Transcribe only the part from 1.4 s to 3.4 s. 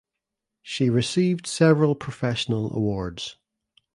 several professional awards.